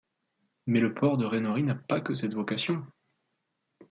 Mais 0.65 0.79
le 0.79 0.95
port 0.95 1.15
de 1.19 1.27
Renory 1.27 1.61
n’a 1.61 1.75
pas 1.75 2.01
que 2.01 2.15
cette 2.15 2.33
vocation. 2.33 2.83